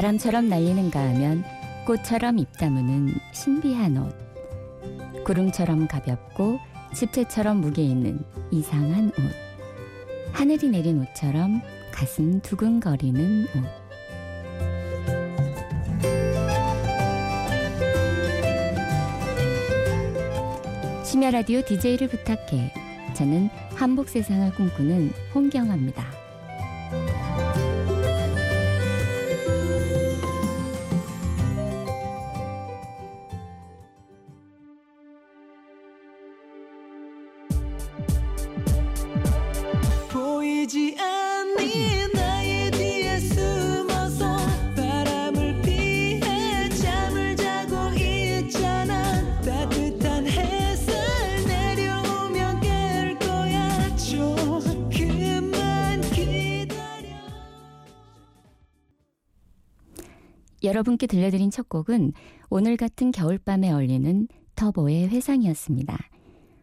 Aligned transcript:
바람처럼 0.00 0.48
날리는가 0.48 0.98
하면 0.98 1.44
꽃처럼 1.84 2.38
입 2.38 2.50
다무는 2.56 3.12
신비한 3.34 3.98
옷. 3.98 4.16
구름처럼 5.24 5.88
가볍고 5.88 6.58
집채처럼 6.94 7.58
무게 7.60 7.82
있는 7.82 8.24
이상한 8.50 9.08
옷. 9.08 9.14
하늘이 10.32 10.70
내린 10.70 11.00
옷처럼 11.00 11.60
가슴 11.92 12.40
두근거리는 12.40 13.44
옷. 13.44 13.64
심야 21.04 21.30
라디오 21.30 21.60
DJ를 21.60 22.08
부탁해. 22.08 22.72
저는 23.12 23.50
한복 23.74 24.08
세상을 24.08 24.50
꿈꾸는 24.54 25.12
홍경아입니다. 25.34 26.19
여러분께 60.70 61.08
들려드린 61.08 61.50
첫 61.50 61.68
곡은 61.68 62.12
오늘 62.48 62.76
같은 62.76 63.10
겨울밤에 63.10 63.72
어울리는 63.72 64.28
터보의 64.54 65.08
회상이었습니다. 65.08 65.98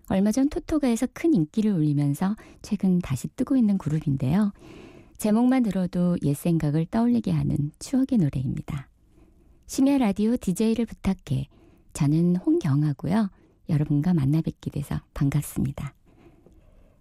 얼마 0.08 0.31
전 0.31 0.47
토토가에서 0.47 1.08
큰 1.14 1.33
인기를 1.33 1.73
올리면서 1.73 2.38
최근 2.61 2.99
다시 2.99 3.27
뜨고 3.36 3.58
있는 3.58 3.77
그룹인데요. 3.77 4.53
제목만 5.17 5.64
들어도 5.64 6.16
옛 6.23 6.33
생각을 6.36 6.86
떠올리게 6.86 7.31
하는 7.31 7.72
추억의 7.80 8.19
노래입니다. 8.19 8.88
심야 9.66 9.97
라디오 9.97 10.38
DJ를 10.38 10.86
부탁해. 10.86 11.47
저는 11.92 12.38
홍경하고요. 12.38 13.30
여러분과 13.67 14.14
만나 14.14 14.39
뵙게 14.42 14.71
돼서 14.71 15.02
반갑습니다. 15.16 15.94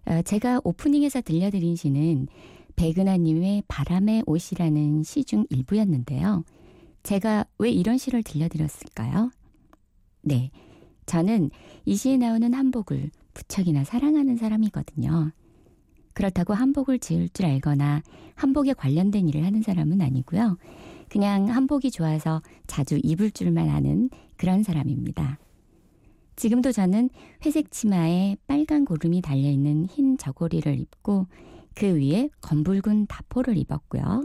어, 0.07 0.21
제가 0.23 0.59
오프닝에서 0.65 1.21
들려드린 1.21 1.77
시는 1.77 2.27
백은하님의 2.75 3.63
바람의 3.69 4.23
옷이라는 4.25 5.03
시 5.03 5.23
중 5.23 5.45
일부였는데요. 5.49 6.43
제가 7.03 7.45
왜 7.57 7.71
이런 7.71 7.97
시를 7.97 8.23
들려드렸을까요? 8.23 9.31
네. 10.21 10.51
저는 11.05 11.51
이 11.85 11.95
시에 11.95 12.17
나오는 12.17 12.53
한복을 12.53 13.11
무척이나 13.33 13.83
사랑하는 13.83 14.35
사람이거든요. 14.37 15.31
그렇다고 16.13 16.53
한복을 16.53 16.99
지을 16.99 17.29
줄 17.29 17.45
알거나 17.45 18.01
한복에 18.35 18.73
관련된 18.73 19.29
일을 19.29 19.45
하는 19.45 19.61
사람은 19.61 20.01
아니고요. 20.01 20.57
그냥 21.09 21.47
한복이 21.47 21.91
좋아서 21.91 22.41
자주 22.65 22.99
입을 23.01 23.31
줄만 23.31 23.69
아는 23.69 24.09
그런 24.35 24.63
사람입니다. 24.63 25.39
지금도 26.35 26.71
저는 26.71 27.09
회색 27.45 27.71
치마에 27.71 28.37
빨간 28.47 28.85
고름이 28.85 29.21
달려있는 29.21 29.85
흰 29.85 30.17
저고리를 30.17 30.79
입고 30.79 31.27
그 31.73 31.95
위에 31.99 32.29
검붉은 32.41 33.07
다포를 33.07 33.57
입었고요. 33.57 34.23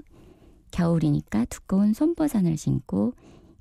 겨울이니까 0.72 1.44
두꺼운 1.44 1.92
손버선을 1.92 2.56
신고 2.56 3.14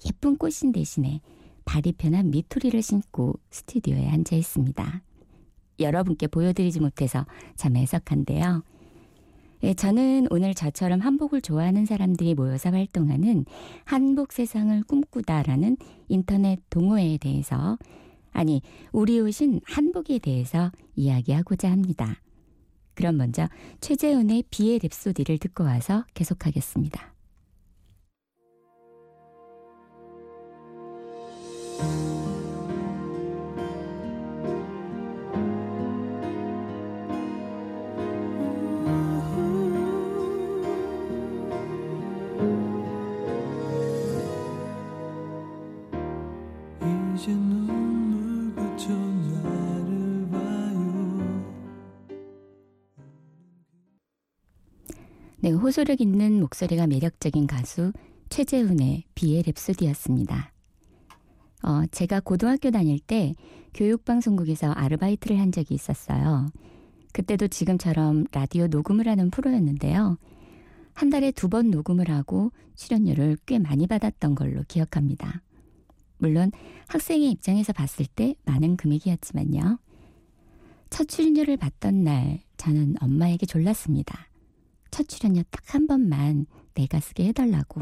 예쁜 0.07 0.38
꽃신 0.38 0.72
대신에 0.72 1.22
발이 1.66 1.94
편한 1.94 2.31
미투리를 2.31 2.81
신고 2.81 3.35
스튜디오에 3.51 4.09
앉아 4.09 4.35
있습니다. 4.35 5.01
여러분께 5.79 6.27
보여드리지 6.27 6.79
못해서 6.79 7.25
참 7.55 7.77
애석한데요. 7.77 8.63
예, 9.63 9.75
저는 9.75 10.27
오늘 10.31 10.55
저처럼 10.55 11.01
한복을 11.01 11.41
좋아하는 11.41 11.85
사람들이 11.85 12.33
모여서 12.33 12.71
활동하는 12.71 13.45
한복 13.85 14.33
세상을 14.33 14.81
꿈꾸다라는 14.83 15.77
인터넷 16.07 16.59
동호회에 16.71 17.19
대해서 17.19 17.77
아니 18.31 18.61
우리 18.91 19.19
옷인 19.19 19.61
한복에 19.66 20.17
대해서 20.19 20.71
이야기하고자 20.95 21.69
합니다. 21.69 22.17
그럼 23.01 23.17
먼저 23.17 23.50
최재훈의 23.79 24.44
비의 24.51 24.78
랩소디를 24.78 25.41
듣고 25.41 25.63
와서 25.63 26.06
계속하겠습니다. 26.13 27.12
이제 47.16 47.60
네, 55.44 55.50
호소력 55.50 56.02
있는 56.02 56.40
목소리가 56.40 56.85
매력적인 56.85 57.47
가수 57.47 57.91
최재훈의 58.29 59.06
비의 59.16 59.41
랩소디였습니다. 59.44 60.52
어, 61.63 61.85
제가 61.91 62.19
고등학교 62.19 62.69
다닐 62.69 63.00
때 63.00 63.34
교육방송국에서 63.74 64.72
아르바이트를 64.72 65.40
한 65.40 65.51
적이 65.51 65.74
있었어요. 65.75 66.51
그때도 67.13 67.47
지금처럼 67.47 68.25
라디오 68.31 68.68
녹음을 68.68 69.07
하는 69.07 69.31
프로였는데요. 69.31 70.18
한 70.94 71.09
달에 71.09 71.31
두 71.31 71.50
번 71.50 71.72
녹음을 71.72 72.09
하고 72.09 72.51
출연료를 72.75 73.38
꽤 73.47 73.57
많이 73.57 73.88
받았던 73.88 74.35
걸로 74.35 74.63
기억합니다. 74.68 75.41
물론 76.19 76.51
학생의 76.88 77.31
입장에서 77.31 77.74
봤을 77.74 78.06
때 78.06 78.35
많은 78.46 78.78
금액이었지만요. 78.78 79.80
첫 80.91 81.07
출연료를 81.07 81.57
받던 81.57 82.03
날 82.03 82.41
저는 82.57 82.96
엄마에게 83.01 83.47
졸랐습니다. 83.47 84.28
첫 84.91 85.07
출연료 85.07 85.44
딱 85.50 85.62
한 85.74 85.88
번만 85.88 86.46
내가 86.74 87.00
쓰게 87.00 87.25
해달라고. 87.28 87.81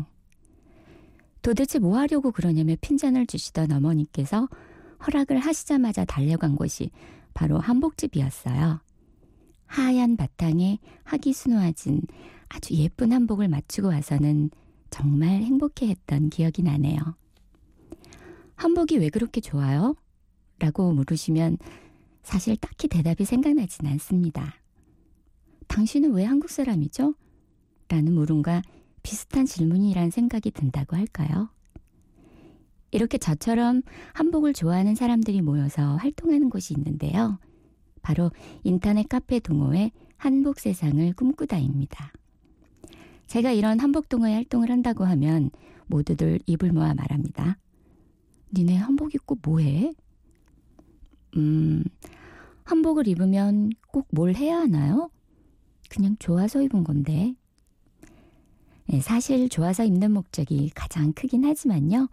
도대체 1.42 1.80
뭐 1.80 1.98
하려고 1.98 2.32
그러냐며 2.32 2.76
핀잔을 2.82 3.26
주시던 3.26 3.72
어머니께서 3.72 4.48
허락을 5.08 5.40
하시자마자 5.40 6.06
달려간 6.06 6.56
곳이 6.56 6.92
바로 7.34 7.58
한복집이었어요. 7.58 8.80
하얀 9.66 10.18
바탕에 10.18 10.80
하기 11.04 11.34
수놓아진 11.34 12.02
아주 12.50 12.74
예쁜 12.76 13.12
한복을 13.12 13.48
맞추고 13.48 13.88
와서는 13.88 14.52
정말 14.90 15.42
행복해 15.42 15.88
했던 15.88 16.30
기억이 16.30 16.62
나네요. 16.64 17.00
한복이 18.56 18.98
왜 18.98 19.10
그렇게 19.10 19.42
좋아요? 19.42 19.96
라고 20.60 20.92
물으시면 20.92 21.58
사실 22.22 22.58
딱히 22.58 22.88
대답이 22.88 23.26
생각나진 23.26 23.88
않습니다. 23.88 24.59
당신은 25.70 26.12
왜 26.14 26.26
한국 26.26 26.50
사람이죠? 26.50 27.14
라는 27.88 28.14
물음과 28.14 28.62
비슷한 29.02 29.46
질문이란 29.46 30.10
생각이 30.10 30.52
든다고 30.52 30.98
할까요? 30.98 31.50
이렇게 32.92 33.18
저처럼 33.18 33.84
한복을 34.14 34.54
좋아하는 34.54 34.96
사람들이 34.96 35.42
모여서 35.42 35.96
활동하는 35.96 36.50
곳이 36.50 36.74
있는데요. 36.76 37.40
바로 38.02 38.32
인터넷 38.64 39.08
카페 39.08 39.40
동호회 39.40 39.92
한복 40.18 40.60
세상을 40.60 41.14
꿈꾸다입니다. 41.14 42.12
제가 43.28 43.52
이런 43.52 43.80
한복 43.80 44.10
동호회 44.10 44.34
활동을 44.34 44.72
한다고 44.72 45.06
하면 45.06 45.52
모두들 45.86 46.40
입을 46.48 46.74
모아 46.74 46.94
말합니다. 46.96 47.58
니네 48.54 48.76
한복 48.76 49.14
입고 49.14 49.38
뭐해? 49.44 49.94
음, 51.38 51.84
한복을 52.64 53.08
입으면 53.08 53.70
꼭 53.92 54.08
뭘 54.12 54.34
해야 54.36 54.58
하나요? 54.58 55.12
그냥 55.90 56.16
좋아서 56.20 56.62
입은 56.62 56.84
건데. 56.84 57.36
네, 58.86 59.02
사실 59.02 59.50
좋아서 59.50 59.84
입는 59.84 60.12
목적이 60.12 60.72
가장 60.74 61.14
크긴 61.14 61.46
하지만요. 61.46 62.08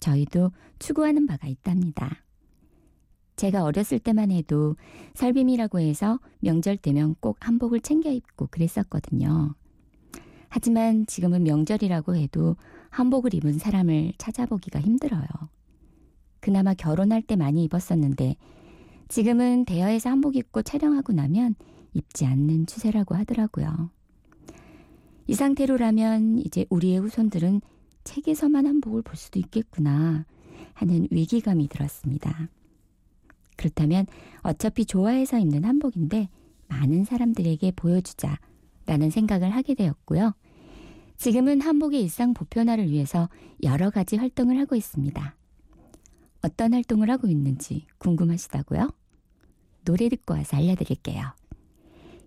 저희도 0.00 0.52
추구하는 0.78 1.26
바가 1.26 1.48
있답니다. 1.48 2.22
제가 3.36 3.64
어렸을 3.64 3.98
때만 3.98 4.30
해도 4.30 4.76
설빔이라고 5.14 5.80
해서 5.80 6.20
명절 6.40 6.76
되면 6.76 7.14
꼭 7.20 7.38
한복을 7.40 7.80
챙겨 7.80 8.10
입고 8.10 8.48
그랬었거든요. 8.50 9.54
하지만 10.48 11.06
지금은 11.06 11.44
명절이라고 11.44 12.16
해도 12.16 12.56
한복을 12.90 13.34
입은 13.34 13.58
사람을 13.58 14.12
찾아보기가 14.18 14.80
힘들어요. 14.80 15.26
그나마 16.40 16.74
결혼할 16.74 17.22
때 17.22 17.36
많이 17.36 17.64
입었었는데 17.64 18.36
지금은 19.08 19.64
대여에서 19.64 20.10
한복 20.10 20.36
입고 20.36 20.62
촬영하고 20.62 21.12
나면 21.12 21.54
입지 21.94 22.26
않는 22.26 22.66
추세라고 22.66 23.14
하더라고요. 23.14 23.90
이 25.26 25.34
상태로라면 25.34 26.38
이제 26.38 26.66
우리의 26.70 26.98
후손들은 26.98 27.60
책에서만 28.04 28.66
한복을 28.66 29.02
볼 29.02 29.16
수도 29.16 29.38
있겠구나 29.38 30.24
하는 30.74 31.06
위기감이 31.10 31.68
들었습니다. 31.68 32.48
그렇다면 33.56 34.06
어차피 34.42 34.86
좋아해서 34.86 35.38
입는 35.38 35.64
한복인데 35.64 36.28
많은 36.68 37.04
사람들에게 37.04 37.72
보여주자 37.72 38.38
라는 38.86 39.10
생각을 39.10 39.50
하게 39.50 39.74
되었고요. 39.74 40.34
지금은 41.18 41.60
한복의 41.60 42.00
일상 42.00 42.32
보편화를 42.32 42.90
위해서 42.90 43.28
여러 43.62 43.90
가지 43.90 44.16
활동을 44.16 44.58
하고 44.58 44.74
있습니다. 44.74 45.36
어떤 46.42 46.72
활동을 46.72 47.10
하고 47.10 47.28
있는지 47.28 47.86
궁금하시다고요? 47.98 48.90
노래 49.84 50.08
듣고 50.08 50.34
와서 50.34 50.56
알려드릴게요. 50.56 51.39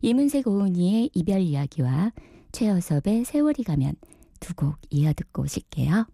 이문세 0.06 0.42
고은이의 0.42 1.12
이별 1.14 1.40
이야기와 1.40 2.12
최여섭의 2.52 3.24
세월이 3.24 3.64
가면 3.64 3.96
두 4.42 4.54
곡 4.54 4.76
이어 4.90 5.14
듣고 5.14 5.44
오실게요. 5.44 6.06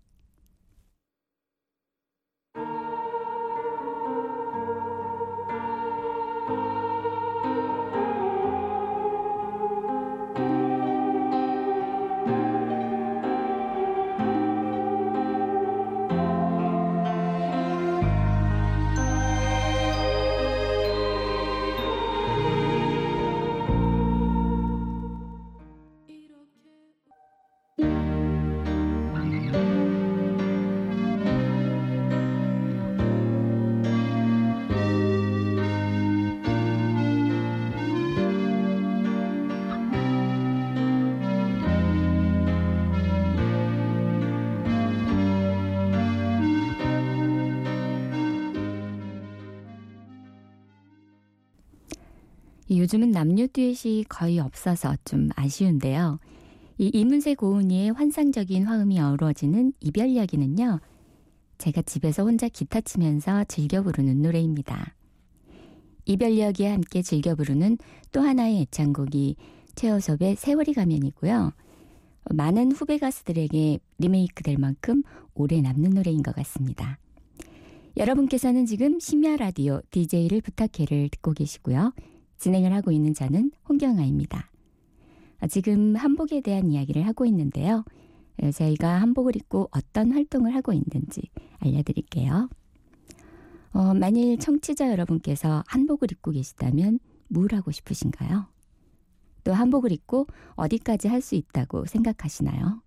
요즘은 52.79 53.11
남녀 53.11 53.45
듀엣이 53.45 54.05
거의 54.07 54.39
없어서 54.39 54.95
좀 55.03 55.27
아쉬운데요. 55.35 56.17
이 56.77 56.89
이문세 56.93 57.35
고은이의 57.35 57.91
환상적인 57.91 58.63
화음이 58.63 58.97
어우러지는 59.01 59.73
이별 59.81 60.07
이야기는요. 60.07 60.79
제가 61.57 61.81
집에서 61.81 62.23
혼자 62.23 62.47
기타 62.47 62.79
치면서 62.79 63.43
즐겨 63.49 63.83
부르는 63.83 64.21
노래입니다. 64.21 64.95
이별 66.05 66.31
이야기와 66.31 66.71
함께 66.71 67.01
즐겨 67.01 67.35
부르는 67.35 67.77
또 68.13 68.21
하나의 68.21 68.61
애창곡이 68.61 69.35
최여섭의 69.75 70.37
세월이 70.37 70.73
가면이고요. 70.73 71.51
많은 72.31 72.71
후배 72.71 72.97
가수들에게 72.97 73.79
리메이크 73.97 74.43
될 74.43 74.57
만큼 74.57 75.03
오래 75.33 75.59
남는 75.59 75.89
노래인 75.89 76.23
것 76.23 76.33
같습니다. 76.33 76.97
여러분께서는 77.97 78.65
지금 78.65 79.01
심야 79.01 79.35
라디오 79.35 79.81
DJ를 79.91 80.39
부탁해를 80.39 81.09
듣고 81.09 81.33
계시고요. 81.33 81.91
진행을 82.39 82.73
하고 82.73 82.91
있는 82.91 83.13
저는 83.13 83.51
홍경아입니다. 83.67 84.49
아, 85.39 85.47
지금 85.47 85.95
한복에 85.95 86.41
대한 86.41 86.71
이야기를 86.71 87.05
하고 87.05 87.25
있는데요. 87.25 87.83
예, 88.41 88.51
저희가 88.51 89.01
한복을 89.01 89.35
입고 89.35 89.69
어떤 89.71 90.11
활동을 90.11 90.55
하고 90.55 90.73
있는지 90.73 91.21
알려드릴게요. 91.59 92.49
어, 93.71 93.93
만일 93.93 94.37
청취자 94.39 94.91
여러분께서 94.91 95.63
한복을 95.67 96.11
입고 96.11 96.31
계시다면 96.31 96.99
뭘 97.27 97.53
하고 97.53 97.71
싶으신가요? 97.71 98.47
또 99.43 99.53
한복을 99.53 99.91
입고 99.91 100.27
어디까지 100.55 101.07
할 101.07 101.21
수 101.21 101.35
있다고 101.35 101.85
생각하시나요? 101.85 102.81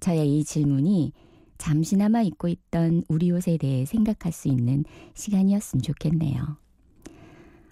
저의 0.00 0.38
이 0.38 0.44
질문이 0.44 1.12
잠시나마 1.58 2.22
입고 2.22 2.48
있던 2.48 3.04
우리 3.08 3.30
옷에 3.30 3.56
대해 3.56 3.84
생각할 3.84 4.32
수 4.32 4.48
있는 4.48 4.84
시간이었으면 5.14 5.82
좋겠네요. 5.82 6.63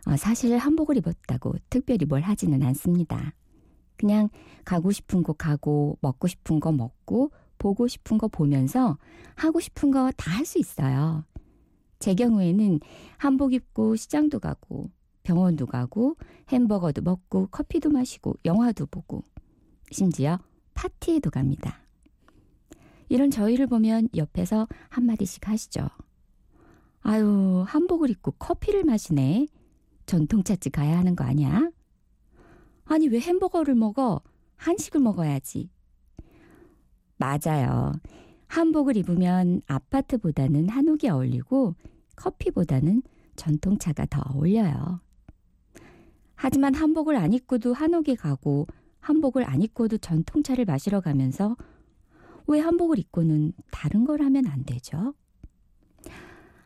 어, 0.07 0.17
사실 0.17 0.57
한복을 0.59 0.97
입었다고 0.97 1.55
특별히 1.71 2.05
뭘 2.07 2.23
하지는 2.23 2.63
않습니다. 2.63 3.35
그냥 3.97 4.29
가고 4.65 4.91
싶은 4.91 5.23
곳 5.23 5.35
가고 5.39 5.99
먹고 6.01 6.27
싶은 6.27 6.59
거 6.61 6.73
먹고 6.73 7.31
보고 7.59 7.87
싶은 7.87 8.19
거 8.19 8.27
보면서 8.29 8.99
하고 9.37 9.61
싶은 9.61 9.91
거 9.93 10.11
다 10.17 10.33
할 10.33 10.45
수 10.45 10.59
있어요. 10.59 11.25
제 12.01 12.15
경우에는 12.15 12.81
한복 13.19 13.53
입고 13.55 13.95
시장도 13.95 14.41
가고 14.41 14.91
병원도 15.23 15.67
가고 15.67 16.17
햄버거도 16.51 17.03
먹고 17.03 17.47
커피도 17.53 17.91
마시고 17.91 18.35
영화도 18.45 18.87
보고 18.87 19.23
심지어 19.93 20.41
파티에도 20.75 21.31
갑니다. 21.31 21.79
이런 23.09 23.31
저희를 23.31 23.69
보면 23.69 24.09
옆에서 24.17 24.67
한마디씩 24.89 25.47
하시죠. 25.47 25.89
아유, 27.03 27.63
한복을 27.69 28.11
입고 28.11 28.33
커피를 28.33 28.83
마시네. 28.85 29.47
전통차집 30.07 30.73
가야 30.73 30.99
하는 30.99 31.17
거 31.17 31.25
아니야? 31.25 31.71
아니, 32.85 33.09
왜 33.09 33.21
햄버거를 33.21 33.75
먹어? 33.75 34.21
한식을 34.57 35.01
먹어야지. 35.01 35.71
맞아요. 37.17 37.93
한복을 38.49 38.97
입으면 38.97 39.63
아파트보다는 39.67 40.69
한옥이 40.69 41.09
어울리고 41.09 41.75
커피보다는 42.17 43.03
전통차가 43.37 44.07
더 44.07 44.23
어울려요. 44.29 45.01
하지만 46.35 46.75
한복을 46.75 47.17
안 47.17 47.33
입고도 47.33 47.73
한옥에 47.73 48.15
가고 48.15 48.67
한복을 49.01 49.49
안 49.49 49.63
입고도 49.63 49.99
전통차를 49.99 50.65
마시러 50.65 51.01
가면서 51.01 51.57
왜 52.47 52.61
한복을 52.61 52.99
입고는 52.99 53.53
다른 53.71 54.05
걸 54.05 54.21
하면 54.23 54.47
안 54.47 54.65
되죠? 54.65 55.15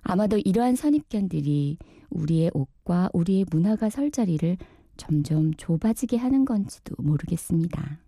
아마도 0.02 0.38
이러한 0.38 0.76
선입견들이 0.76 1.78
우리의 2.10 2.50
옷과 2.54 3.10
우리의 3.12 3.46
문화가 3.50 3.90
설 3.90 4.10
자리를 4.10 4.56
점점 4.96 5.52
좁아지게 5.54 6.16
하는 6.16 6.44
건지도 6.44 6.94
모르겠습니다. 6.98 7.98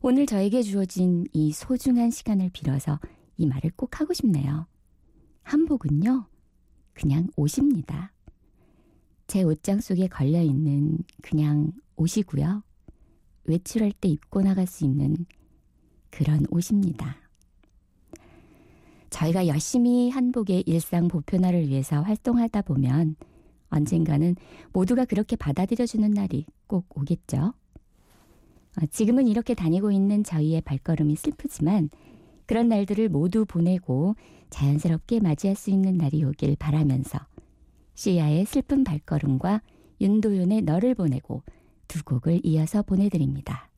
오늘 0.00 0.26
저에게 0.26 0.62
주어진 0.62 1.26
이 1.32 1.52
소중한 1.52 2.10
시간을 2.10 2.50
빌어서 2.52 2.98
이 3.36 3.46
말을 3.46 3.72
꼭 3.76 4.00
하고 4.00 4.14
싶네요. 4.14 4.66
한복은요, 5.42 6.26
그냥 6.94 7.28
옷입니다. 7.36 8.12
제 9.26 9.42
옷장 9.42 9.80
속에 9.80 10.08
걸려있는 10.08 10.98
그냥 11.22 11.72
옷이고요. 11.96 12.62
외출할 13.44 13.92
때 13.92 14.08
입고 14.08 14.42
나갈 14.42 14.66
수 14.66 14.84
있는 14.84 15.26
그런 16.10 16.46
옷입니다. 16.50 17.16
저희가 19.10 19.46
열심히 19.46 20.10
한복의 20.10 20.64
일상 20.66 21.08
보편화를 21.08 21.68
위해서 21.68 22.00
활동하다 22.00 22.62
보면 22.62 23.16
언젠가는 23.68 24.36
모두가 24.72 25.04
그렇게 25.04 25.36
받아들여주는 25.36 26.10
날이 26.10 26.46
꼭 26.66 26.86
오겠죠. 26.94 27.52
어, 28.80 28.86
지금은 28.90 29.26
이렇게 29.26 29.54
다니고 29.54 29.90
있는 29.90 30.24
저희의 30.24 30.60
발걸음이 30.62 31.16
슬프지만 31.16 31.90
그런 32.46 32.68
날들을 32.68 33.08
모두 33.08 33.44
보내고 33.44 34.16
자연스럽게 34.50 35.20
맞이할 35.20 35.56
수 35.56 35.70
있는 35.70 35.96
날이 35.96 36.24
오길 36.24 36.56
바라면서 36.56 37.18
시야의 37.94 38.44
슬픈 38.46 38.82
발걸음과 38.82 39.62
윤도윤의 40.00 40.62
너를 40.62 40.94
보내고 40.94 41.42
두 41.86 42.02
곡을 42.04 42.40
이어서 42.44 42.82
보내드립니다. 42.82 43.69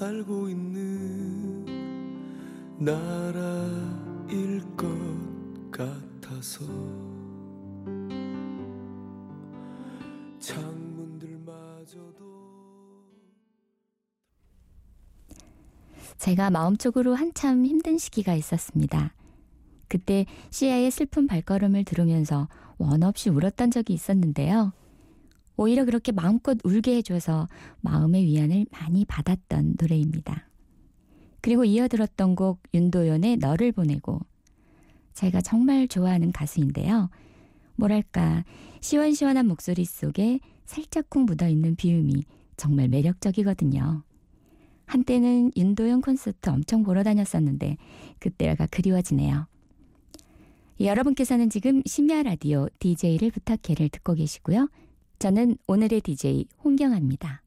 살고 0.00 0.48
있는 0.48 1.66
나라일 2.78 4.62
것 4.74 4.88
같아서 5.70 6.64
창문들마저도 10.38 12.24
제가 16.16 16.48
마음적으로 16.48 17.14
한참 17.14 17.66
힘든 17.66 17.98
시기가 17.98 18.34
있었습니다. 18.34 19.12
그때 19.86 20.24
시아의 20.48 20.90
슬픈 20.90 21.26
발걸음을 21.26 21.84
들으면서 21.84 22.48
원 22.78 23.02
없이 23.02 23.28
울었던 23.28 23.70
적이 23.70 23.92
있었는데요. 23.92 24.72
오히려 25.60 25.84
그렇게 25.84 26.10
마음껏 26.10 26.56
울게 26.64 26.96
해줘서 26.96 27.46
마음의 27.82 28.24
위안을 28.24 28.64
많이 28.72 29.04
받았던 29.04 29.76
노래입니다. 29.78 30.48
그리고 31.42 31.66
이어 31.66 31.86
들었던 31.86 32.34
곡 32.34 32.62
윤도현의 32.72 33.36
너를 33.36 33.70
보내고 33.70 34.20
제가 35.12 35.42
정말 35.42 35.86
좋아하는 35.86 36.32
가수인데요. 36.32 37.10
뭐랄까 37.76 38.42
시원시원한 38.80 39.46
목소리 39.48 39.84
속에 39.84 40.40
살짝쿵 40.64 41.26
묻어있는 41.26 41.76
비음이 41.76 42.24
정말 42.56 42.88
매력적이거든요. 42.88 44.02
한때는 44.86 45.52
윤도현 45.58 46.00
콘서트 46.00 46.48
엄청 46.48 46.84
보러 46.84 47.02
다녔었는데 47.02 47.76
그때가 48.18 48.66
그리워지네요. 48.68 49.46
여러분께서는 50.80 51.50
지금 51.50 51.82
심야 51.84 52.22
라디오 52.22 52.66
DJ를 52.78 53.30
부탁해를 53.30 53.90
듣고 53.90 54.14
계시고요. 54.14 54.70
저는 55.20 55.56
오늘의 55.68 56.00
DJ 56.00 56.46
홍경아입니다. 56.64 57.42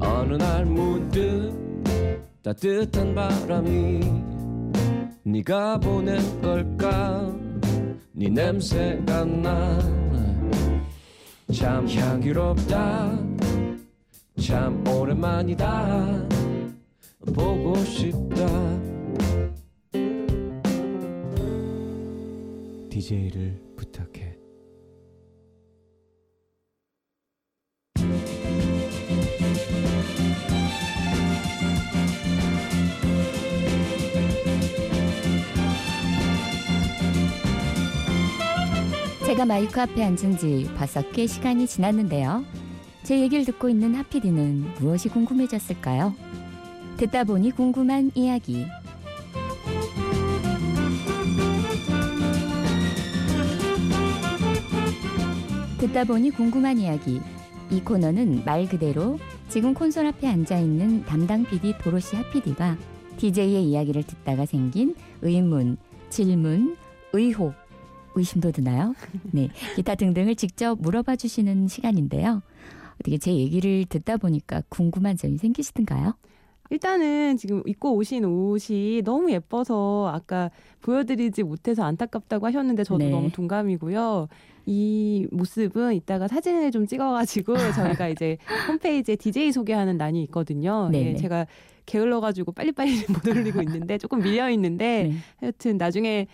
어느 0.00 0.34
날 0.36 0.64
문득 0.64 1.52
따뜻한 2.42 3.14
바람이 3.14 4.00
네가 5.24 5.78
보낸 5.80 6.40
걸까? 6.40 7.36
네 8.12 8.30
냄새가 8.30 9.26
나 9.26 9.96
참 11.56 11.88
향기롭다 11.88 13.35
참 14.46 14.86
오랜만이다. 14.86 16.28
보고 17.34 17.74
싶다. 17.78 18.46
DJ를 22.88 23.60
부탁해. 23.74 24.36
제가 39.26 39.44
마이크 39.44 39.80
앞에 39.80 40.04
앉은 40.04 40.38
지 40.38 40.70
벌써 40.76 41.02
꽤 41.10 41.26
시간이 41.26 41.66
지났는데요. 41.66 42.44
제 43.06 43.20
얘기를 43.20 43.44
듣고 43.44 43.68
있는 43.68 43.94
하피디는 43.94 44.64
무엇이 44.80 45.08
궁금해졌을까요? 45.08 46.12
듣다 46.96 47.22
보니 47.22 47.52
궁금한 47.52 48.10
이야기. 48.16 48.66
듣다 55.78 56.02
보니 56.02 56.30
궁금한 56.32 56.78
이야기. 56.78 57.20
이 57.70 57.80
코너는 57.80 58.42
말 58.44 58.66
그대로 58.66 59.20
지금 59.50 59.72
콘솔 59.72 60.04
앞에 60.06 60.26
앉아 60.26 60.58
있는 60.58 61.04
담당 61.04 61.44
PD 61.44 61.74
도로시 61.78 62.16
하피디가 62.16 62.76
DJ의 63.18 63.70
이야기를 63.70 64.02
듣다가 64.02 64.46
생긴 64.46 64.96
의문, 65.22 65.76
질문, 66.10 66.76
의혹, 67.12 67.54
의심도 68.16 68.50
드나요? 68.50 68.96
네, 69.30 69.48
기타 69.76 69.94
등등을 69.94 70.34
직접 70.34 70.80
물어봐 70.80 71.14
주시는 71.14 71.68
시간인데요. 71.68 72.42
어떻게 73.00 73.18
제 73.18 73.34
얘기를 73.34 73.84
듣다 73.88 74.16
보니까 74.16 74.62
궁금한 74.68 75.16
점이 75.16 75.38
생기시던가요? 75.38 76.14
일단은 76.70 77.36
지금 77.36 77.62
입고 77.66 77.94
오신 77.94 78.24
옷이 78.24 79.02
너무 79.04 79.30
예뻐서 79.30 80.10
아까 80.12 80.50
보여드리지 80.80 81.42
못해서 81.44 81.84
안타깝다고 81.84 82.46
하셨는데 82.46 82.84
저도 82.84 83.04
네. 83.04 83.10
너무 83.10 83.30
동감이고요. 83.30 84.28
이 84.66 85.28
모습은 85.30 85.94
이따가 85.94 86.26
사진을 86.26 86.72
좀 86.72 86.86
찍어가지고 86.86 87.54
저희가 87.74 88.08
이제 88.08 88.36
홈페이지에 88.68 89.14
DJ 89.14 89.52
소개하는 89.52 89.96
난이 89.96 90.22
있거든요. 90.24 90.88
네네. 90.90 91.10
예, 91.10 91.16
제가 91.16 91.46
게을러가지고 91.86 92.50
빨리빨리 92.50 93.04
못 93.08 93.26
올리고 93.28 93.62
있는데 93.62 93.96
조금 93.96 94.20
밀려 94.20 94.50
있는데 94.50 95.04
네. 95.04 95.16
하여튼 95.38 95.76
나중에 95.76 96.26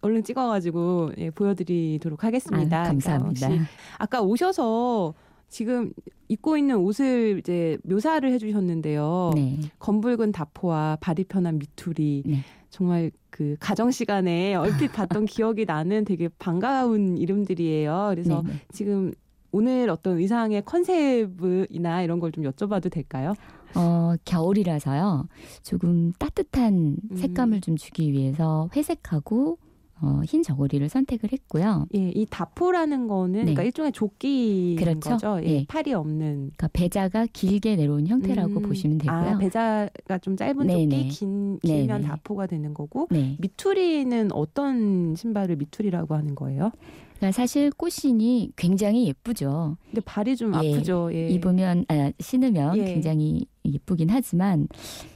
얼른 0.00 0.24
찍어가지고 0.24 1.12
예, 1.18 1.30
보여드리도록 1.30 2.24
하겠습니다. 2.24 2.80
아, 2.80 2.84
감사합니다. 2.86 3.46
그러니까 3.46 3.70
아까 3.98 4.20
오셔서 4.20 5.14
지금 5.52 5.92
입고 6.28 6.56
있는 6.56 6.76
옷을 6.78 7.38
이제 7.38 7.76
묘사를 7.84 8.28
해주셨는데요. 8.32 9.32
네. 9.34 9.60
검붉은 9.78 10.32
다포와 10.32 10.96
발이 11.00 11.24
편한 11.24 11.58
미투리 11.58 12.22
네. 12.24 12.38
정말 12.70 13.10
그 13.28 13.56
가정 13.60 13.90
시간에 13.90 14.54
얼핏 14.54 14.92
봤던 14.92 15.26
기억이 15.28 15.66
나는 15.66 16.06
되게 16.06 16.28
반가운 16.38 17.18
이름들이에요. 17.18 18.06
그래서 18.10 18.42
네, 18.46 18.52
네. 18.52 18.58
지금 18.72 19.12
오늘 19.52 19.90
어떤 19.90 20.16
의상의 20.18 20.62
컨셉이나 20.64 22.02
이런 22.02 22.18
걸 22.18 22.30
좀 22.32 22.44
여쭤봐도 22.44 22.90
될까요? 22.90 23.34
어, 23.74 24.14
겨울이라서요. 24.24 25.28
조금 25.62 26.12
따뜻한 26.12 26.96
음. 27.10 27.14
색감을 27.16 27.60
좀 27.60 27.76
주기 27.76 28.10
위해서 28.10 28.70
회색하고 28.74 29.58
어, 30.02 30.20
흰 30.26 30.42
저고리를 30.42 30.86
선택을 30.88 31.30
했고요. 31.32 31.86
예, 31.94 32.10
이 32.10 32.26
다포라는 32.28 33.06
거는 33.06 33.32
네. 33.32 33.40
그러니까 33.40 33.62
일종의 33.62 33.92
조끼인 33.92 34.76
그렇죠. 34.76 35.10
거죠. 35.10 35.38
예, 35.44 35.46
예. 35.46 35.64
팔이 35.68 35.94
없는 35.94 36.34
그러니까 36.56 36.68
배자가 36.72 37.26
길게 37.32 37.76
내려온 37.76 38.08
형태라고 38.08 38.54
음, 38.56 38.62
보시면 38.62 38.98
되고요. 38.98 39.16
아, 39.16 39.38
배자가 39.38 40.18
좀 40.20 40.36
짧은 40.36 40.66
네네. 40.66 40.88
조끼, 40.88 41.08
긴 41.08 41.58
길면 41.60 41.86
네네. 41.86 42.02
다포가 42.02 42.48
되는 42.48 42.74
거고 42.74 43.06
네. 43.12 43.36
미투리는 43.38 44.32
어떤 44.32 45.14
신발을 45.14 45.54
미투리라고 45.56 46.16
하는 46.16 46.34
거예요? 46.34 46.72
그러니까 47.16 47.30
사실 47.30 47.70
꽃신이 47.70 48.50
굉장히 48.56 49.06
예쁘죠. 49.06 49.76
근데 49.86 50.00
발이 50.00 50.34
좀 50.34 50.52
예, 50.64 50.74
아프죠. 50.74 51.10
예. 51.12 51.28
입으면 51.28 51.84
아, 51.88 52.10
신으면 52.18 52.76
예. 52.78 52.84
굉장히 52.86 53.46
예쁘긴 53.64 54.10
하지만 54.10 54.66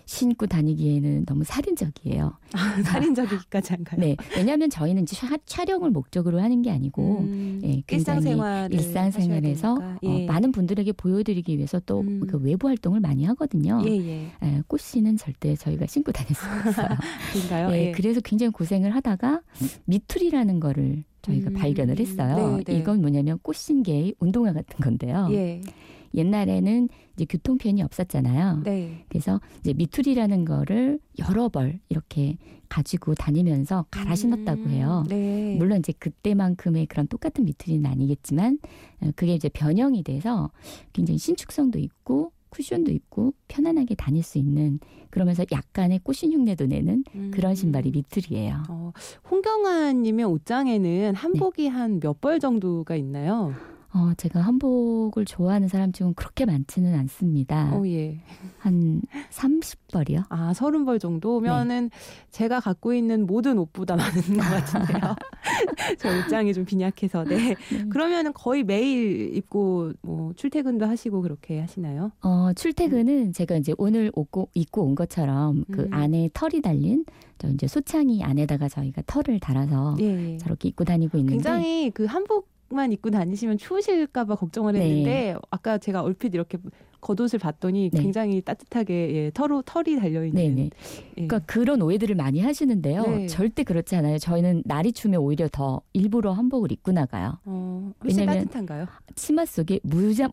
신고 0.05 0.47
다니기에는 0.47 1.25
너무 1.27 1.43
살인적이에요. 1.43 2.33
살인적이기까지 2.85 3.73
안 3.75 3.85
가요. 3.85 4.01
네, 4.01 4.17
왜냐하면 4.37 4.71
저희는 4.71 5.03
이제 5.03 5.17
촬- 5.17 5.39
촬영을 5.45 5.91
목적으로 5.91 6.41
하는 6.41 6.63
게 6.63 6.71
아니고 6.71 7.19
음, 7.21 7.61
예, 7.65 7.83
굉장히 7.87 8.21
일상생활을 8.21 8.75
일상생활에서. 8.75 9.75
어, 9.75 9.97
예. 10.05 10.27
많은 10.27 10.53
분들에게 10.53 10.93
보여드리기 10.93 11.57
위해서 11.57 11.81
또 11.87 12.01
음. 12.03 12.21
그 12.29 12.39
외부 12.39 12.69
활동을 12.69 13.01
많이 13.01 13.25
하거든요. 13.25 13.83
예, 13.85 13.91
예. 13.91 14.31
예, 14.43 14.63
꽃씨는 14.69 15.17
절대 15.17 15.57
저희가 15.57 15.87
신고 15.87 16.13
다닐 16.13 16.35
수가 16.35 16.69
없어요. 16.69 16.89
그런가요? 17.33 17.71
예, 17.77 17.87
예. 17.89 17.93
그래서 17.93 18.21
굉장히 18.21 18.53
고생을 18.53 18.95
하다가 18.95 19.41
미투리라는 19.87 20.61
거를 20.61 21.03
저희가 21.23 21.51
음. 21.51 21.55
발견을 21.55 21.99
했어요. 21.99 22.59
네, 22.59 22.65
네. 22.73 22.79
이건 22.79 23.01
뭐냐면 23.01 23.39
꽃신계의 23.43 24.15
운동화 24.21 24.53
같은 24.53 24.77
건데요. 24.79 25.29
예. 25.33 25.61
옛날에는 26.15 26.89
이제 27.15 27.25
교통편이 27.25 27.83
없었잖아요. 27.83 28.63
네. 28.65 29.05
그래서 29.09 29.41
이제 29.61 29.73
미투리라는 29.73 30.45
거를 30.45 30.99
여러 31.19 31.49
벌 31.49 31.79
이렇게 31.89 32.37
가지고 32.69 33.15
다니면서 33.15 33.87
갈아 33.91 34.15
신었다고 34.15 34.63
음, 34.63 34.69
해요. 34.71 35.05
네. 35.09 35.57
물론 35.57 35.79
이제 35.79 35.93
그때만큼의 35.93 36.87
그런 36.87 37.07
똑같은 37.07 37.45
미투리는 37.45 37.89
아니겠지만 37.89 38.59
어, 39.01 39.11
그게 39.17 39.35
이제 39.35 39.49
변형이 39.49 40.03
돼서 40.03 40.51
굉장히 40.93 41.19
신축성도 41.19 41.79
있고 41.79 42.33
쿠션도 42.51 42.91
있고 42.93 43.35
편안하게 43.49 43.97
다닐 43.97 44.23
수 44.23 44.39
있는 44.39 44.79
그러면서 45.11 45.45
약간의 45.53 46.01
꽃신 46.03 46.33
흉내도 46.33 46.67
내는 46.67 47.05
그런 47.31 47.55
신발이 47.55 47.91
미투리예요. 47.91 48.55
음. 48.55 48.65
어, 48.69 48.93
홍경아님의 49.31 50.25
옷장에는 50.25 51.15
한복이 51.15 51.69
한몇 51.69 52.21
벌 52.21 52.41
정도가 52.41 52.97
있나요? 52.97 53.55
어, 53.93 54.13
제가 54.17 54.41
한복을 54.41 55.25
좋아하는 55.25 55.69
사람 55.69 55.93
중은 55.93 56.15
그렇게 56.15 56.45
많지는 56.45 56.95
않습니다. 56.99 57.75
어, 57.75 57.87
예. 57.87 58.21
한 58.59 59.01
30벌이요? 59.31 60.25
아, 60.29 60.53
서른 60.55 60.85
벌 60.85 60.99
정도면은 60.99 61.91
제가 62.31 62.61
갖고 62.61 62.93
있는 62.93 63.27
모든 63.27 63.59
옷보다 63.59 63.97
많은 63.97 64.21
것 64.23 64.39
같은데요. 64.39 65.15
저 65.99 66.19
옷장이 66.19 66.53
좀 66.53 66.65
빈약해서. 66.65 67.25
네. 67.25 67.55
그러면은 67.89 68.33
거의 68.33 68.65
매일 68.65 69.37
입고 69.37 69.93
뭐 70.03 70.33
출퇴근도 70.35 70.87
하시고 70.87 71.23
그렇게 71.23 71.61
하시나요? 71.61 72.11
어, 72.23 72.53
출퇴근은 72.55 73.33
제가 73.33 73.57
이제 73.57 73.73
오늘 73.79 74.09
입고, 74.09 74.51
입고 74.53 74.83
온 74.83 74.95
것처럼 74.95 75.65
그 75.71 75.83
음. 75.83 75.93
안에 75.93 76.31
털이 76.35 76.61
달린 76.61 77.05
저 77.39 77.49
이제 77.49 77.67
소창이 77.67 78.23
안에다가 78.25 78.69
저희가 78.69 79.03
털을 79.07 79.41
달아서 79.41 79.97
예. 80.01 80.37
저렇게 80.39 80.69
입고 80.69 80.85
다니고 80.85 81.19
있는데 81.19 81.35
굉장히 81.35 81.91
그 81.91 82.05
한복 82.05 82.56
만 82.69 82.93
입고 82.93 83.11
다니시면 83.11 83.59
추우실까봐 83.59 84.35
걱정을 84.37 84.73
네. 84.75 84.81
했는데 84.81 85.37
아까 85.51 85.79
제가 85.79 86.03
얼핏 86.03 86.35
이렇게 86.35 86.59
겉옷을 87.01 87.39
봤더니 87.39 87.91
네. 87.91 88.01
굉장히 88.01 88.41
따뜻하게 88.41 89.15
예, 89.15 89.31
털 89.33 89.51
털이 89.65 89.97
달려 89.97 90.25
있는. 90.25 90.55
네네. 90.57 90.71
그러니까 91.15 91.39
그런 91.41 91.81
오해들을 91.83 92.17
많이 92.17 92.41
하시는데요. 92.41 93.03
네. 93.03 93.27
절대 93.29 93.63
그렇지 93.63 93.95
않아요. 93.97 94.19
저희는 94.19 94.63
날이 94.65 94.93
추우면 94.93 95.21
오히려 95.21 95.49
더 95.51 95.83
일부러 95.93 96.33
한복을 96.33 96.73
입고 96.73 96.93
나가요. 96.93 97.39
어, 97.45 97.93
왜냐면 98.03 98.39
따뜻한가요? 98.39 98.87
치마 99.15 99.45
속에 99.45 99.79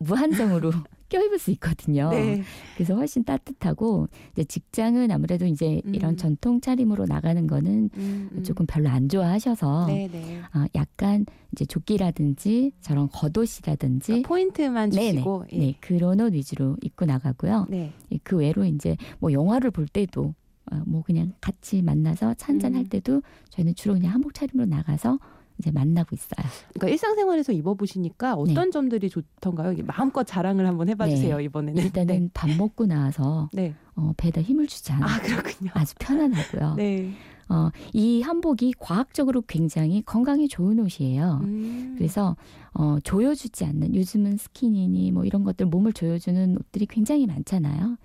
무한정으로 0.00 0.72
껴입을 1.14 1.38
수 1.38 1.50
있거든요. 1.52 2.10
네. 2.10 2.42
그래서 2.74 2.94
훨씬 2.94 3.22
따뜻하고 3.24 4.08
이제 4.32 4.42
직장은 4.44 5.12
아무래도 5.12 5.46
이제 5.46 5.80
음. 5.86 5.94
이런 5.94 6.16
전통 6.16 6.60
차림으로 6.60 7.06
나가는 7.06 7.46
거는 7.46 7.90
음, 7.96 8.30
음. 8.32 8.42
조금 8.42 8.66
별로 8.66 8.88
안 8.88 9.08
좋아하셔서 9.08 9.86
네, 9.86 10.08
네. 10.10 10.40
어, 10.54 10.66
약간 10.74 11.24
이제 11.52 11.64
조끼라든지 11.64 12.72
저런 12.80 13.08
겉옷이라든지 13.10 14.06
그러니까 14.06 14.28
포인트만 14.28 14.90
네네. 14.90 15.12
주시고 15.12 15.44
예. 15.52 15.58
네 15.58 15.74
그런 15.80 16.20
옷 16.20 16.32
위주로 16.32 16.76
입고 16.82 17.04
나가고요. 17.04 17.66
네. 17.68 17.92
예, 18.10 18.18
그 18.24 18.36
외로 18.36 18.64
이제 18.64 18.96
뭐 19.20 19.32
영화를 19.32 19.70
볼 19.70 19.86
때도 19.86 20.34
어, 20.72 20.82
뭐 20.86 21.02
그냥 21.02 21.32
같이 21.40 21.82
만나서 21.82 22.34
할 22.74 22.82
음. 22.82 22.88
때도 22.88 23.22
저희는 23.50 23.74
주로 23.76 23.94
그냥 23.94 24.14
한복 24.14 24.34
차림으로 24.34 24.66
나가서 24.66 25.18
이제 25.58 25.70
만나고 25.70 26.14
있어요. 26.14 26.46
그러니까 26.74 26.88
일상생활에서 26.88 27.52
입어보시니까 27.52 28.34
어떤 28.34 28.70
점들이 28.70 29.08
좋던가요? 29.08 29.72
이게 29.72 29.82
마음껏 29.82 30.24
자랑을 30.24 30.66
한번 30.66 30.88
해봐주세요 30.88 31.38
네. 31.38 31.44
이번에는. 31.44 31.82
일단은 31.82 32.30
밥 32.34 32.50
먹고 32.50 32.86
나와서 32.86 33.50
네. 33.52 33.68
네. 33.68 33.74
어, 33.96 34.12
배에다 34.16 34.42
힘을 34.42 34.66
주지 34.66 34.92
않아요. 34.92 35.08
아 35.08 35.20
그렇군요. 35.20 35.70
아주 35.74 35.94
편안하고요. 35.98 36.74
네. 36.74 37.12
어, 37.48 37.70
이 37.92 38.22
한복이 38.22 38.74
과학적으로 38.78 39.42
굉장히 39.42 40.02
건강에 40.02 40.46
좋은 40.46 40.78
옷이에요. 40.80 41.40
음. 41.42 41.94
그래서 41.96 42.36
어, 42.72 42.98
조여주지 43.04 43.64
않는 43.64 43.94
요즘은 43.94 44.36
스키니니 44.38 45.12
뭐 45.12 45.24
이런 45.24 45.44
것들 45.44 45.66
몸을 45.66 45.92
조여주는 45.92 46.56
옷들이 46.58 46.86
굉장히 46.86 47.26
많잖아요. 47.26 47.96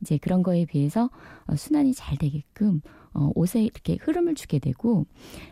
이제 0.00 0.18
그런 0.18 0.42
거에 0.42 0.64
비해서 0.64 1.10
어, 1.46 1.56
순환이 1.56 1.94
잘 1.94 2.16
되게끔 2.18 2.80
어, 3.14 3.30
옷에 3.34 3.62
이렇게 3.62 3.96
흐름을 4.00 4.34
주게 4.34 4.58
되고 4.58 5.06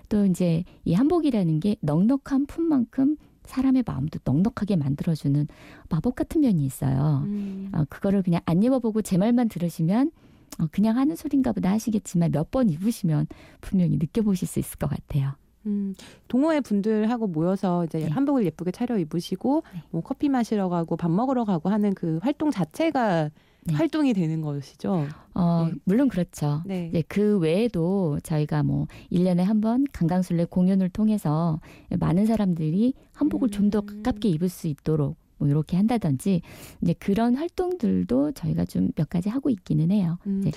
또 0.09 0.25
이제 0.26 0.65
이 0.85 0.95
한복이라는 0.95 1.61
게 1.61 1.76
넉넉한 1.81 2.47
품만큼 2.47 3.17
사람의 3.45 3.85
마음도 3.87 4.19
넉넉하게 4.25 4.76
만들어주는 4.76 5.47
마법 5.88 6.17
같은 6.17 6.41
면이 6.41 6.65
있어요. 6.65 7.23
음. 7.26 7.71
어, 7.73 7.85
그거를 7.88 8.23
그냥 8.23 8.41
안 8.45 8.62
입어보고 8.62 9.03
제 9.03 9.19
말만 9.19 9.49
들으시면 9.49 10.11
어, 10.59 10.67
그냥 10.71 10.97
하는 10.97 11.17
소린가 11.17 11.53
보다 11.53 11.71
하시겠지만 11.71 12.31
몇 12.33 12.50
번 12.50 12.71
입으시면 12.71 13.26
분명히 13.61 13.97
느껴보실 13.99 14.47
수 14.49 14.59
있을 14.59 14.79
것 14.79 14.88
같아요. 14.88 15.33
음, 15.67 15.95
동호회 16.29 16.61
분들하고 16.61 17.26
모여서 17.26 17.85
이제 17.85 17.99
네. 17.99 18.07
한복을 18.09 18.45
예쁘게 18.47 18.71
차려 18.71 18.99
입으시고 18.99 19.65
네. 19.75 19.83
뭐 19.91 20.00
커피 20.00 20.29
마시러 20.29 20.69
가고 20.69 20.97
밥 20.97 21.11
먹으러 21.11 21.45
가고 21.45 21.71
하는 21.71 21.93
그 21.95 22.19
활동 22.23 22.53
자체가 22.53 23.31
네. 23.66 23.75
활동이 23.75 24.12
되는 24.14 24.40
것이죠. 24.40 25.06
어, 25.35 25.68
네. 25.70 25.75
물론 25.85 26.08
그렇죠. 26.08 26.62
네. 26.66 26.90
네, 26.92 27.02
그 27.08 27.38
외에도 27.38 28.18
저희가 28.23 28.62
뭐 28.62 28.87
1년에 29.12 29.38
한 29.42 29.61
번 29.61 29.85
강강술래 29.92 30.44
공연을 30.46 30.88
통해서 30.90 31.61
많은 31.99 32.26
사람들이 32.26 32.94
한복을 33.12 33.49
좀더 33.50 33.80
음. 33.80 34.02
가깝게 34.02 34.28
입을 34.28 34.49
수 34.49 34.69
있도록 34.69 35.17
뭐 35.38 35.49
이렇게 35.49 35.76
한다든지 35.76 36.43
이제 36.82 36.95
그런 36.95 37.34
활동들도 37.36 38.32
저희가 38.32 38.64
좀 38.67 38.91
몇 38.97 39.08
가지 39.10 39.28
하고 39.28 39.50
있기는 39.50 39.91
해요. 39.91 40.19
음, 40.26 40.43
네. 40.45 40.50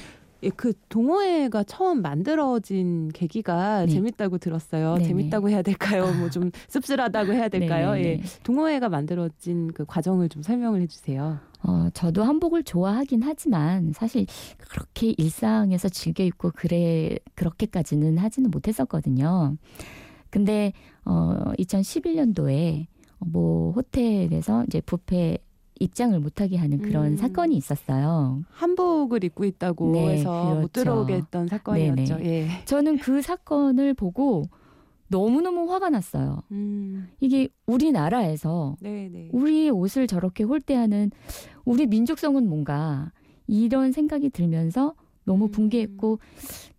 예, 0.43 0.49
그 0.49 0.71
동호회가 0.89 1.63
처음 1.63 2.01
만들어진 2.01 3.09
계기가 3.09 3.85
네. 3.85 3.91
재밌다고 3.91 4.37
들었어요. 4.37 4.93
네네. 4.95 5.07
재밌다고 5.07 5.49
해야 5.49 5.61
될까요? 5.61 6.13
뭐 6.13 6.29
좀 6.29 6.51
씁쓸하다고 6.67 7.33
해야 7.33 7.49
될까요? 7.49 7.93
네, 7.93 8.01
네, 8.01 8.09
예. 8.09 8.17
네. 8.17 8.23
동호회가 8.43 8.87
만들어진 8.89 9.71
그 9.73 9.83
과정을 9.85 10.29
좀 10.29 10.41
설명을 10.41 10.81
해주세요. 10.81 11.39
어, 11.63 11.89
저도 11.93 12.23
한복을 12.23 12.63
좋아하긴 12.63 13.21
하지만 13.23 13.91
사실 13.93 14.25
그렇게 14.59 15.13
일상에서 15.17 15.89
즐겨 15.89 16.23
입고 16.23 16.51
그래 16.55 17.17
그렇게까지는 17.35 18.17
하지는 18.17 18.49
못했었거든요. 18.49 19.57
근데 20.29 20.71
어 21.03 21.51
2011년도에 21.57 22.85
뭐 23.19 23.71
호텔에서 23.73 24.63
이제 24.65 24.79
부페 24.81 25.37
입장을 25.79 26.17
못하게 26.19 26.57
하는 26.57 26.79
그런 26.79 27.13
음. 27.13 27.17
사건이 27.17 27.55
있었어요. 27.55 28.43
한복을 28.51 29.23
입고 29.23 29.45
있다고 29.45 29.91
네, 29.93 30.09
해서 30.09 30.45
못 30.55 30.55
그렇죠. 30.55 30.67
들어오게 30.67 31.13
했던 31.15 31.47
사건이었죠. 31.47 32.19
예. 32.21 32.47
저는 32.65 32.97
그 32.97 33.21
사건을 33.21 33.93
보고 33.93 34.43
너무너무 35.07 35.71
화가 35.71 35.89
났어요. 35.89 36.43
음, 36.51 37.09
이게 37.19 37.49
우리나라에서 37.65 38.75
네, 38.81 39.09
네. 39.11 39.29
우리의 39.31 39.71
옷을 39.71 40.05
저렇게 40.05 40.43
홀대하는 40.43 41.11
우리 41.65 41.87
민족성은 41.87 42.47
뭔가 42.47 43.11
이런 43.47 43.91
생각이 43.91 44.29
들면서 44.29 44.93
너무 45.23 45.45
음. 45.45 45.51
붕괴했고 45.51 46.19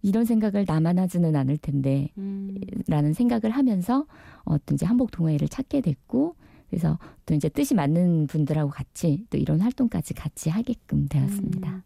이런 0.03 0.25
생각을 0.25 0.65
나만 0.67 0.99
하지는 0.99 1.35
않을 1.37 1.57
텐데 1.59 2.11
음, 2.19 2.55
라는 2.87 3.13
생각을 3.13 3.51
하면서 3.51 4.07
어떤 4.45 4.75
이제 4.75 4.87
한복 4.87 5.11
동호회를 5.11 5.49
찾게 5.49 5.81
됐고 5.81 6.37
그래서 6.71 6.99
또 7.27 7.35
이제 7.35 7.49
뜻이 7.49 7.75
맞는 7.75 8.29
분들하고 8.29 8.71
같이 8.71 9.27
또 9.29 9.37
이런 9.37 9.61
활동까지 9.61 10.15
같이 10.15 10.49
하게끔 10.49 11.09
되었습니다. 11.09 11.69
음. 11.69 11.83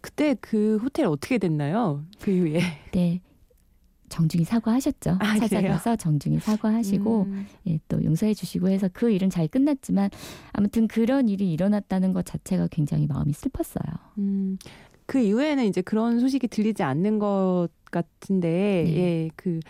그때 0.00 0.34
그 0.40 0.78
호텔 0.82 1.06
어떻게 1.06 1.38
됐나요? 1.38 2.04
그 2.20 2.30
이후에. 2.30 2.60
네. 2.92 3.20
정중히 4.08 4.44
사과하셨죠. 4.44 5.18
아, 5.20 5.34
그래요? 5.34 5.40
찾아가서 5.40 5.96
정중히 5.96 6.40
사과하시고 6.40 7.22
음, 7.24 7.46
예, 7.66 7.78
또 7.88 8.02
용서해 8.02 8.32
주시고 8.32 8.70
해서 8.70 8.88
그 8.90 9.10
일은 9.10 9.28
잘 9.28 9.46
끝났지만 9.48 10.08
아무튼 10.52 10.88
그런 10.88 11.28
일이 11.28 11.52
일어났다는 11.52 12.14
것 12.14 12.24
자체가 12.24 12.68
굉장히 12.70 13.06
마음이 13.06 13.34
슬펐어요. 13.34 13.84
음, 14.16 14.56
그 15.04 15.18
이후에는 15.18 15.64
이제 15.66 15.82
그런 15.82 16.20
소식이 16.20 16.48
들리지 16.48 16.82
않는 16.82 17.18
것 17.18 17.68
같은데, 17.90 18.84
네. 18.86 18.96
예, 18.96 19.30
그 19.36 19.60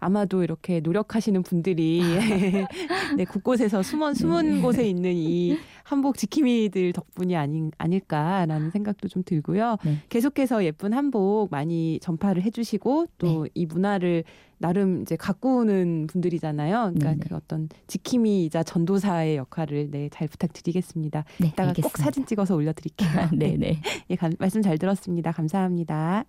아마도 0.00 0.42
이렇게 0.42 0.80
노력하시는 0.80 1.42
분들이 1.42 2.02
네, 3.16 3.24
곳곳에서 3.24 3.82
숨은 3.82 4.14
숨은 4.14 4.56
네. 4.56 4.60
곳에 4.60 4.88
있는 4.88 5.12
이 5.14 5.56
한복 5.84 6.16
지킴이들 6.18 6.92
덕분이 6.92 7.34
아닌 7.36 7.70
아닐까라는 7.78 8.70
생각도 8.70 9.08
좀 9.08 9.22
들고요. 9.24 9.76
네. 9.84 9.96
계속해서 10.08 10.64
예쁜 10.64 10.92
한복 10.92 11.48
많이 11.50 11.98
전파를 12.02 12.42
해주시고 12.42 13.06
또 13.18 13.44
네. 13.44 13.50
이 13.54 13.66
문화를 13.66 14.24
나름 14.58 15.02
이제 15.02 15.16
가꾸는 15.16 16.08
분들이잖아요. 16.10 16.92
그러니까 16.94 17.10
네네. 17.10 17.20
그 17.28 17.34
어떤 17.36 17.68
지킴이이자 17.86 18.64
전도사의 18.64 19.36
역할을 19.36 19.90
네, 19.90 20.08
잘 20.12 20.28
부탁드리겠습니다. 20.28 21.24
네, 21.38 21.46
이따가 21.48 21.68
알겠습니다. 21.70 21.88
꼭 21.88 21.96
사진 22.02 22.26
찍어서 22.26 22.54
올려드릴게요. 22.56 23.08
네, 23.38 23.56
네. 23.56 23.80
예, 24.10 24.16
감- 24.16 24.32
말씀 24.38 24.60
잘 24.62 24.76
들었습니다. 24.78 25.32
감사합니다. 25.32 26.24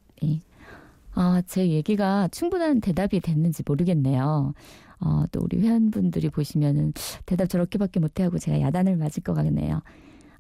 아, 1.14 1.42
제 1.46 1.68
얘기가 1.70 2.28
충분한 2.30 2.82
대답이 2.82 3.20
됐는지 3.20 3.64
모르겠네요. 3.66 4.54
어, 5.02 5.24
또 5.32 5.40
우리 5.42 5.60
회원분들이 5.60 6.30
보시면은 6.30 6.94
대답 7.26 7.50
저렇게밖에 7.50 8.00
못해 8.00 8.24
하고 8.24 8.38
제가 8.38 8.60
야단을 8.62 8.98
맞을 8.98 9.24
것 9.24 9.34
같네요. 9.34 9.82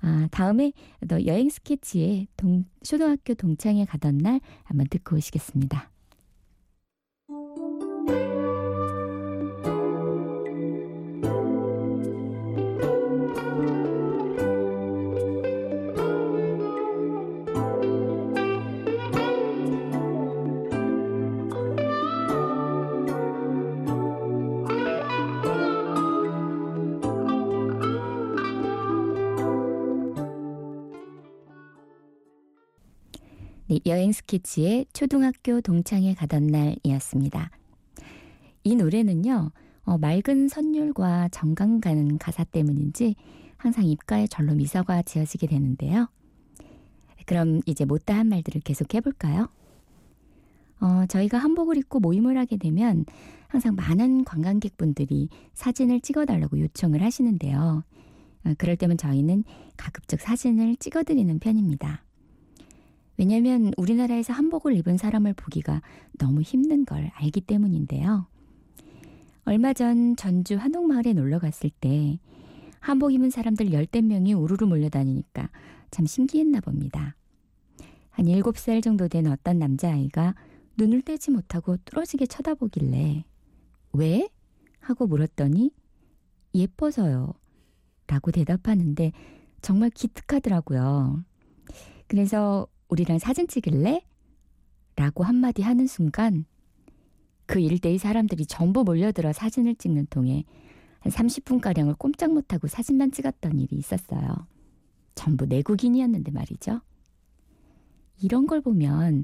아, 0.01 0.27
다음에 0.31 0.71
또 1.09 1.25
여행 1.25 1.49
스케치에 1.49 2.27
동, 2.37 2.65
초등학교 2.83 3.33
동창회 3.33 3.85
가던 3.85 4.17
날 4.17 4.39
한번 4.63 4.87
듣고 4.89 5.17
오시겠습니다. 5.17 5.89
네, 33.69 33.79
여행 33.85 34.11
스케치의 34.11 34.87
초등학교 34.93 35.61
동창회 35.61 36.15
가던 36.15 36.47
날이었습니다. 36.47 37.51
이 38.63 38.75
노래는요, 38.75 39.51
어, 39.83 39.97
맑은 39.99 40.47
선율과 40.47 41.29
정감 41.29 41.79
가는 41.79 42.17
가사 42.17 42.43
때문인지 42.45 43.13
항상 43.57 43.85
입가에 43.85 44.25
절로 44.25 44.55
미소가 44.55 45.03
지어지게 45.03 45.45
되는데요. 45.45 46.07
그럼 47.27 47.61
이제 47.67 47.85
못다한 47.85 48.27
말들을 48.27 48.61
계속 48.61 48.91
해볼까요? 48.95 49.49
어, 50.81 51.05
저희가 51.05 51.37
한복을 51.37 51.77
입고 51.77 51.99
모임을 51.99 52.39
하게 52.39 52.57
되면 52.57 53.05
항상 53.49 53.75
많은 53.75 54.23
관광객분들이 54.23 55.29
사진을 55.53 56.01
찍어달라고 56.01 56.59
요청을 56.59 57.03
하시는데요. 57.03 57.83
어, 58.45 58.53
그럴 58.57 58.77
때면 58.77 58.97
저희는 58.97 59.43
가급적 59.77 60.21
사진을 60.21 60.77
찍어드리는 60.77 61.37
편입니다. 61.37 62.03
왜냐하면 63.19 63.73
우리나라에서 63.75 64.31
한복을 64.31 64.77
입은 64.77 64.95
사람을 64.95 65.33
보기가 65.33 65.81
너무 66.17 66.41
힘든 66.41 66.85
걸 66.85 67.11
알기 67.15 67.41
때문인데요. 67.41 68.27
얼마 69.43 69.73
전 69.73 70.15
전주 70.15 70.55
한옥마을에 70.55 71.11
놀러 71.11 71.37
갔을 71.37 71.69
때 71.69 72.17
한복 72.79 73.13
입은 73.13 73.29
사람들 73.29 73.73
열댓 73.73 74.03
명이 74.03 74.33
우르르 74.33 74.65
몰려다니니까 74.65 75.49
참 75.91 76.05
신기했나 76.05 76.61
봅니다. 76.61 77.17
한 78.11 78.25
일곱 78.25 78.57
살 78.57 78.79
정도 78.79 79.09
된 79.09 79.27
어떤 79.27 79.59
남자아이가 79.59 80.35
눈을 80.77 81.01
떼지 81.01 81.31
못하고 81.31 81.75
뚫어지게 81.83 82.25
쳐다보길래 82.25 83.25
왜? 83.91 84.29
하고 84.79 85.07
물었더니 85.07 85.71
예뻐서요. 86.55 87.33
라고 88.07 88.31
대답하는데 88.31 89.11
정말 89.61 89.89
기특하더라고요. 89.89 91.25
그래서 92.07 92.67
우리랑 92.89 93.19
사진 93.19 93.47
찍을래? 93.47 94.03
라고 94.95 95.23
한마디 95.23 95.61
하는 95.61 95.87
순간 95.87 96.45
그 97.45 97.59
일대의 97.59 97.97
사람들이 97.97 98.45
전부 98.45 98.83
몰려들어 98.83 99.31
사진을 99.31 99.75
찍는 99.75 100.07
통에 100.09 100.43
한 100.99 101.11
30분가량을 101.11 101.97
꼼짝 101.97 102.33
못하고 102.33 102.67
사진만 102.67 103.11
찍었던 103.11 103.59
일이 103.59 103.77
있었어요. 103.77 104.47
전부 105.15 105.45
내국인이었는데 105.45 106.31
말이죠. 106.31 106.81
이런 108.21 108.47
걸 108.47 108.61
보면 108.61 109.23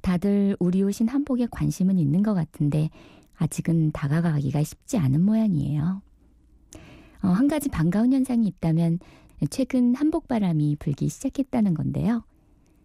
다들 0.00 0.56
우리 0.58 0.82
옷인 0.82 1.08
한복에 1.08 1.46
관심은 1.50 1.98
있는 1.98 2.22
것 2.22 2.32
같은데 2.34 2.88
아직은 3.36 3.92
다가가기가 3.92 4.62
쉽지 4.62 4.96
않은 4.98 5.20
모양이에요. 5.20 6.02
어, 7.22 7.28
한 7.28 7.48
가지 7.48 7.68
반가운 7.68 8.12
현상이 8.12 8.46
있다면 8.46 8.98
최근 9.50 9.94
한복 9.94 10.28
바람이 10.28 10.76
불기 10.78 11.08
시작했다는 11.08 11.74
건데요. 11.74 12.24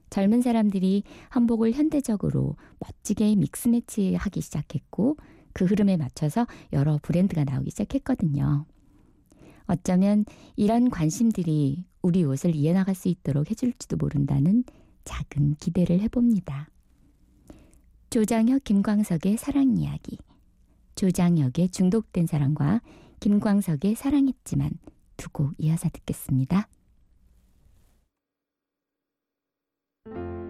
젊은 0.09 0.41
사람들이 0.41 1.03
한복을 1.29 1.73
현대적으로 1.73 2.55
멋지게 2.79 3.35
믹스매치 3.35 4.15
하기 4.15 4.41
시작했고 4.41 5.17
그 5.53 5.65
흐름에 5.65 5.97
맞춰서 5.97 6.45
여러 6.73 6.99
브랜드가 7.01 7.43
나오기 7.43 7.69
시작했거든요. 7.71 8.65
어쩌면 9.67 10.25
이런 10.55 10.89
관심들이 10.89 11.85
우리 12.01 12.23
옷을 12.23 12.55
이어나갈 12.55 12.93
수 12.93 13.07
있도록 13.07 13.49
해줄지도 13.49 13.97
모른다는 13.97 14.63
작은 15.05 15.55
기대를 15.55 15.99
해봅니다. 16.01 16.69
조장혁 18.09 18.63
김광석의 18.63 19.37
사랑 19.37 19.77
이야기. 19.77 20.17
조장혁의 20.95 21.69
중독된 21.69 22.27
사랑과 22.27 22.81
김광석의 23.19 23.95
사랑했지만 23.95 24.71
두 25.17 25.29
곡 25.31 25.53
이어서 25.57 25.89
듣겠습니다. 25.89 26.67
다시 30.05 30.44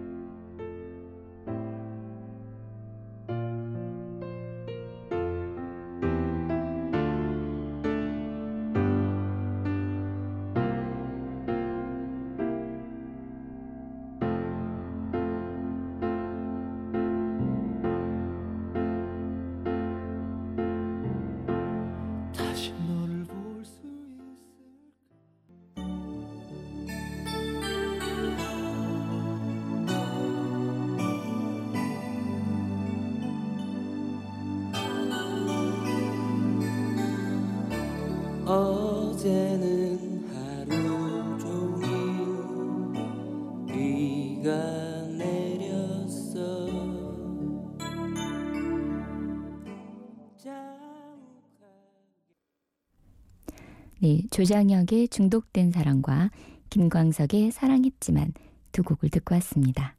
네, 54.06 54.22
조장혁의 54.30 55.08
중독된 55.08 55.72
사랑과 55.72 56.30
김광석의 56.70 57.50
사랑했지만 57.50 58.34
두 58.70 58.84
곡을 58.84 59.10
듣고 59.10 59.34
왔습니다. 59.34 59.96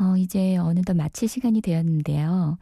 어, 0.00 0.16
이제 0.16 0.56
어느덧 0.56 0.94
마칠 0.96 1.28
시간이 1.28 1.60
되었는데요. 1.60 2.56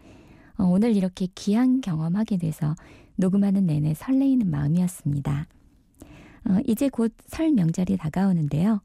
어, 0.58 0.64
오늘 0.64 0.96
이렇게 0.96 1.28
귀한 1.36 1.80
경험하게 1.80 2.38
돼서 2.38 2.74
녹음하는 3.14 3.66
내내 3.66 3.94
설레이는 3.94 4.50
마음이었습니다. 4.50 5.46
어, 6.48 6.58
이제 6.66 6.88
곧 6.88 7.14
설 7.28 7.52
명절이 7.52 7.96
다가오는데요. 7.96 8.80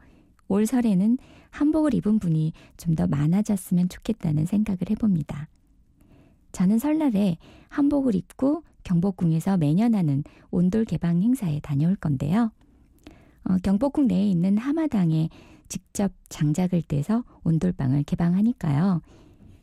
올 0.47 0.67
설에는 0.67 1.17
한복을 1.49 1.95
입은 1.95 2.19
분이 2.19 2.53
좀 2.77 2.93
더 2.93 3.07
많아졌으면 3.07 3.89
좋겠다는 3.89 4.45
생각을 4.45 4.77
해봅니다. 4.91 5.47
저는 6.51 6.77
설날에 6.77 7.37
한복을 7.69 8.13
입고 8.13 8.61
경복궁에서 8.83 9.57
매년 9.57 9.95
하는 9.95 10.23
온돌 10.49 10.85
개방 10.85 11.21
행사에 11.21 11.59
다녀올 11.61 11.95
건데요. 11.95 12.51
어, 13.43 13.57
경복궁 13.63 14.07
내에 14.07 14.27
있는 14.27 14.57
하마당에 14.57 15.29
직접 15.67 16.11
장작을 16.29 16.81
떼서 16.83 17.23
온돌방을 17.43 18.03
개방하니까요. 18.03 19.01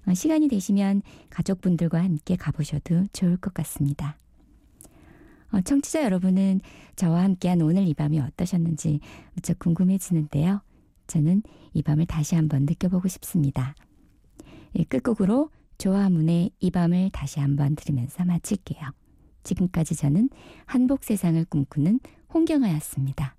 어, 0.07 0.15
시간이 0.15 0.49
되시면 0.49 1.03
가족분들과 1.31 2.03
함께 2.03 2.37
가보셔도 2.37 3.07
좋을 3.13 3.37
것 3.37 3.53
같습니다. 3.55 4.19
어, 5.53 5.61
청취자 5.61 6.03
여러분은 6.05 6.61
저와 6.97 7.23
함께한 7.23 7.61
오늘 7.63 7.87
이 7.87 7.95
밤이 7.95 8.21
어떠셨는지 8.21 9.01
무척 9.35 9.59
궁금해지는데요. 9.59 10.63
저는 11.07 11.43
이 11.73 11.83
밤을 11.83 12.07
다시 12.07 12.35
한번 12.35 12.67
느껴보고 12.67 13.09
싶습니다. 13.09 13.75
예, 14.79 14.85
끝곡으로 14.85 15.51
조화문의 15.79 16.51
이 16.61 16.71
밤을 16.71 17.11
다시 17.13 17.41
한번 17.41 17.77
들으면서 17.77 18.25
마칠게요. 18.25 18.91
지금까지 19.49 19.97
저는 19.97 20.29
한복 20.67 21.05
세상을 21.05 21.43
꿈꾸는 21.47 22.01
홍경아였습니다. 22.33 23.35